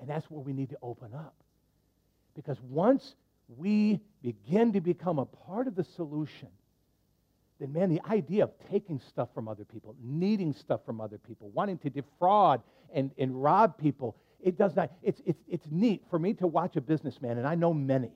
[0.00, 1.34] And that's where we need to open up.
[2.34, 3.14] Because once
[3.48, 6.48] we begin to become a part of the solution,
[7.60, 11.50] then man, the idea of taking stuff from other people, needing stuff from other people,
[11.50, 16.18] wanting to defraud and, and rob people, it does not, it's, it's, it's neat for
[16.18, 18.10] me to watch a businessman, and I know many,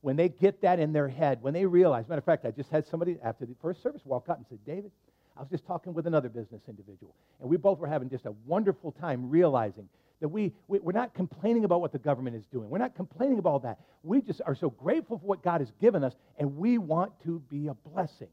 [0.00, 2.70] when they get that in their head, when they realize, matter of fact, I just
[2.70, 4.92] had somebody after the first service walk up and said, David,
[5.36, 8.32] I was just talking with another business individual, and we both were having just a
[8.46, 9.88] wonderful time realizing
[10.20, 12.68] that we, we, we're not complaining about what the government is doing.
[12.68, 13.78] We're not complaining about that.
[14.02, 17.40] We just are so grateful for what God has given us, and we want to
[17.50, 18.28] be a blessing.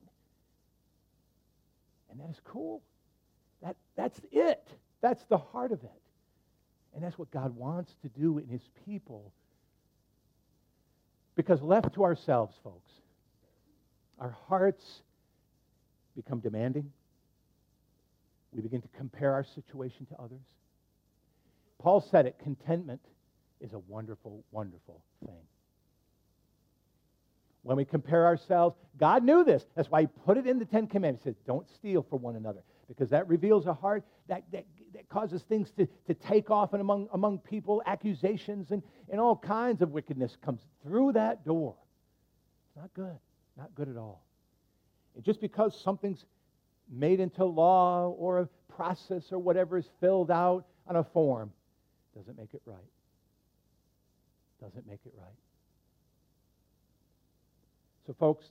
[2.09, 2.81] And that is cool.
[3.61, 4.67] That, that's it.
[5.01, 5.91] That's the heart of it.
[6.95, 9.31] And that's what God wants to do in his people.
[11.35, 12.91] Because left to ourselves, folks,
[14.17, 15.01] our hearts
[16.15, 16.91] become demanding.
[18.53, 20.39] We begin to compare our situation to others.
[21.85, 22.99] Paul said it contentment
[23.61, 25.37] is a wonderful, wonderful thing.
[27.61, 29.67] When we compare ourselves, God knew this.
[29.75, 31.23] That's why He put it in the Ten Commandments.
[31.23, 34.65] He says, Don't steal from one another, because that reveals a heart that, that,
[34.95, 38.81] that causes things to, to take off and among, among people, accusations and,
[39.11, 41.75] and all kinds of wickedness comes through that door.
[42.69, 43.19] It's not good.
[43.57, 44.23] Not good at all.
[45.13, 46.25] And just because something's
[46.91, 51.51] made into law or a process or whatever is filled out on a form
[52.15, 52.77] doesn't make it right.
[54.61, 55.35] Doesn't make it right.
[58.07, 58.45] So, folks,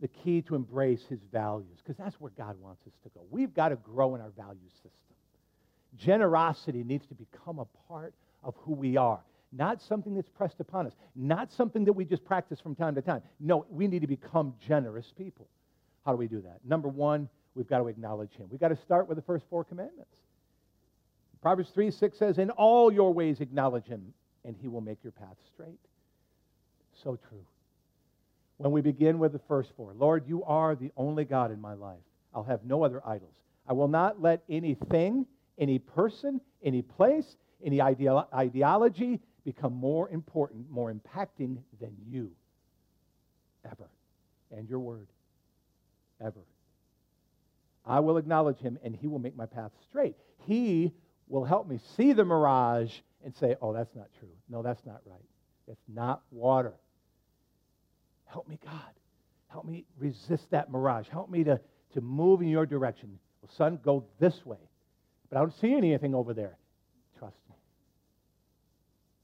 [0.00, 3.20] the key to embrace his values, because that's where God wants us to go.
[3.30, 4.90] We've got to grow in our value system.
[5.96, 9.20] Generosity needs to become a part of who we are,
[9.52, 13.02] not something that's pressed upon us, not something that we just practice from time to
[13.02, 13.22] time.
[13.38, 15.46] No, we need to become generous people.
[16.04, 16.58] How do we do that?
[16.64, 18.48] Number one, we've got to acknowledge him.
[18.50, 20.16] We've got to start with the first four commandments.
[21.44, 24.14] Proverbs 3 6 says, In all your ways acknowledge him,
[24.46, 25.78] and he will make your path straight.
[27.02, 27.44] So true.
[28.56, 31.74] When we begin with the first four, Lord, you are the only God in my
[31.74, 32.00] life.
[32.34, 33.34] I'll have no other idols.
[33.68, 35.26] I will not let anything,
[35.58, 42.30] any person, any place, any ideology become more important, more impacting than you.
[43.66, 43.90] Ever.
[44.50, 45.08] And your word.
[46.22, 46.40] Ever.
[47.84, 50.16] I will acknowledge him, and he will make my path straight.
[50.46, 50.94] He
[51.34, 52.92] will help me see the mirage
[53.24, 54.28] and say, oh, that's not true.
[54.48, 55.18] No, that's not right.
[55.66, 56.74] It's not water.
[58.26, 58.92] Help me, God.
[59.48, 61.08] Help me resist that mirage.
[61.08, 61.60] Help me to,
[61.94, 63.18] to move in your direction.
[63.42, 64.58] Well, son, go this way.
[65.28, 66.56] But I don't see anything over there.
[67.18, 67.56] Trust me.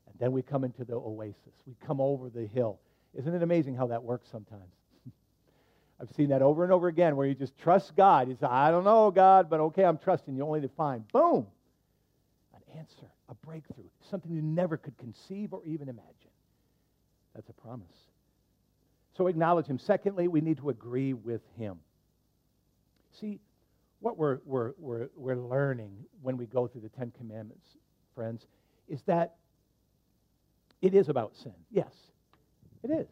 [0.09, 1.55] And then we come into the oasis.
[1.65, 2.81] We come over the hill.
[3.17, 4.73] Isn't it amazing how that works sometimes?
[6.01, 8.29] I've seen that over and over again where you just trust God.
[8.29, 11.47] You say, I don't know, God, but okay, I'm trusting you only to find, boom,
[12.77, 16.31] answer, a breakthrough, something you never could conceive or even imagine.
[17.35, 17.87] That's a promise.
[19.17, 19.79] So acknowledge him.
[19.79, 21.79] Secondly, we need to agree with him.
[23.21, 23.41] See,
[24.01, 25.93] what we're, we're, we're, we're learning
[26.23, 27.67] when we go through the Ten Commandments,
[28.15, 28.47] friends,
[28.89, 29.37] is that
[30.81, 31.55] it is about sin.
[31.71, 31.93] Yes,
[32.83, 33.09] it is.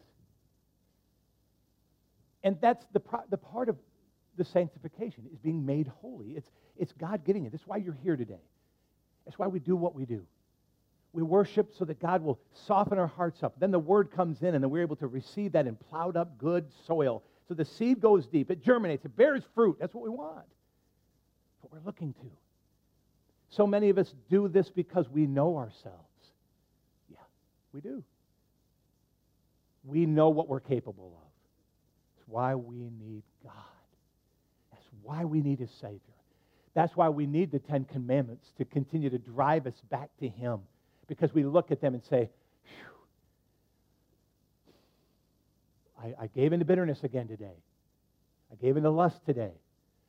[2.42, 3.76] And that's the, pro- the part of
[4.36, 6.30] the sanctification is being made holy.
[6.30, 7.52] It's, it's God getting it.
[7.52, 8.40] That's why you're here today.
[9.28, 10.24] That's why we do what we do.
[11.12, 13.60] We worship so that God will soften our hearts up.
[13.60, 16.38] Then the word comes in, and then we're able to receive that in plowed up
[16.38, 17.22] good soil.
[17.46, 19.76] So the seed goes deep, it germinates, it bears fruit.
[19.78, 20.46] That's what we want.
[21.60, 22.30] What we're looking to.
[23.50, 26.32] So many of us do this because we know ourselves.
[27.10, 27.18] Yeah,
[27.74, 28.02] we do.
[29.84, 31.30] We know what we're capable of.
[32.16, 33.52] That's why we need God.
[34.72, 36.00] That's why we need a Savior.
[36.78, 40.60] That's why we need the Ten Commandments to continue to drive us back to Him
[41.08, 42.30] because we look at them and say,
[46.00, 47.56] I, I gave into bitterness again today.
[48.52, 49.50] I gave into lust today.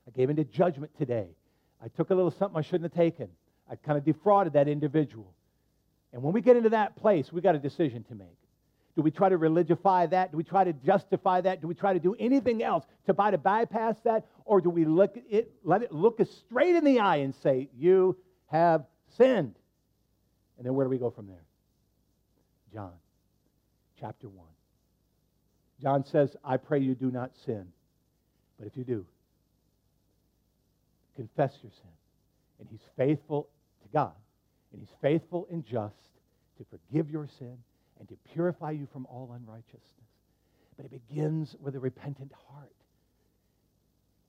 [0.07, 1.29] I gave into judgment today.
[1.83, 3.29] I took a little something I shouldn't have taken.
[3.67, 5.33] I kind of defrauded that individual.
[6.13, 8.38] And when we get into that place, we got a decision to make.
[8.99, 10.31] Do we try to religify that?
[10.31, 11.61] Do we try to justify that?
[11.61, 14.25] Do we try to do anything else to try to bypass that?
[14.43, 17.69] Or do we look it, let it look us straight in the eye and say,
[17.77, 18.83] You have
[19.15, 19.55] sinned?
[20.57, 21.45] And then where do we go from there?
[22.73, 22.91] John
[24.01, 24.45] chapter 1.
[25.81, 27.67] John says, I pray you do not sin.
[28.57, 29.05] But if you do,
[31.15, 31.91] confess your sin.
[32.59, 33.47] And he's faithful
[33.81, 34.11] to God.
[34.73, 35.95] And he's faithful and just
[36.57, 37.59] to forgive your sin
[37.99, 39.83] and to purify you from all unrighteousness.
[40.77, 42.71] But it begins with a repentant heart.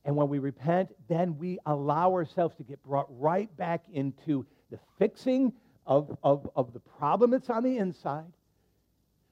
[0.04, 4.78] And when we repent, then we allow ourselves to get brought right back into the
[4.98, 5.52] fixing
[5.86, 8.32] of, of, of the problem that's on the inside.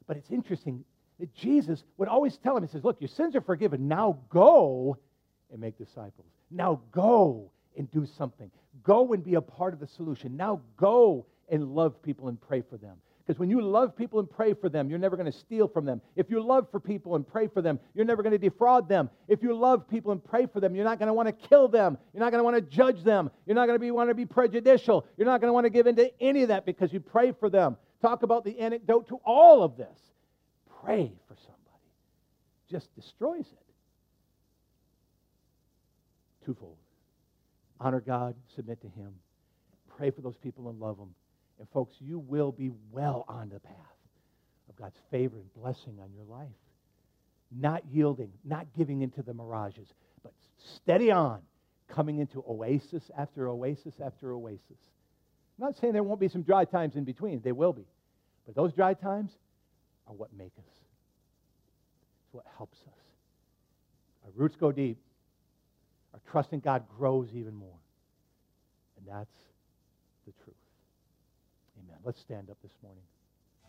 [0.06, 0.84] But it's interesting
[1.18, 3.88] that Jesus would always tell him, He says, Look, your sins are forgiven.
[3.88, 4.96] Now go
[5.50, 6.26] and make disciples.
[6.50, 8.50] Now go and do something.
[8.82, 10.36] Go and be a part of the solution.
[10.36, 12.96] Now go and love people and pray for them.
[13.28, 15.84] Because when you love people and pray for them, you're never going to steal from
[15.84, 16.00] them.
[16.16, 19.10] If you love for people and pray for them, you're never going to defraud them.
[19.28, 21.68] If you love people and pray for them, you're not going to want to kill
[21.68, 21.98] them.
[22.14, 23.30] You're not going to want to judge them.
[23.44, 25.04] You're not going to want to be prejudicial.
[25.18, 27.32] You're not going to want to give in to any of that because you pray
[27.32, 27.76] for them.
[28.00, 29.98] Talk about the antidote to all of this.
[30.82, 31.92] Pray for somebody.
[32.70, 33.66] Just destroys it.
[36.46, 36.78] Twofold.
[37.78, 39.12] Honor God, submit to Him.
[39.98, 41.14] Pray for those people and love them.
[41.58, 43.74] And folks, you will be well on the path
[44.68, 46.48] of God's favor and blessing on your life.
[47.50, 49.88] Not yielding, not giving into the mirages,
[50.22, 50.32] but
[50.76, 51.40] steady on,
[51.88, 54.60] coming into oasis after oasis after oasis.
[55.58, 57.86] I'm not saying there won't be some dry times in between, they will be.
[58.46, 59.32] But those dry times
[60.06, 60.64] are what make us.
[62.24, 62.94] It's what helps us.
[64.24, 64.98] Our roots go deep.
[66.14, 67.78] Our trust in God grows even more.
[68.98, 69.47] And that's.
[72.04, 73.02] Let's stand up this morning.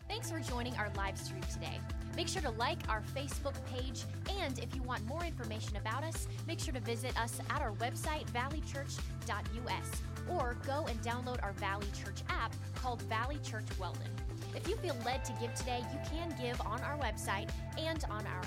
[0.08, 1.78] Thanks for joining our live stream today.
[2.16, 4.02] Make sure to like our Facebook page,
[4.40, 7.72] and if you want more information about us, make sure to visit us at our
[7.74, 14.10] website, valleychurch.us, or go and download our Valley Church app called Valley Church Weldon.
[14.56, 18.26] If you feel led to give today, you can give on our website and on
[18.26, 18.42] our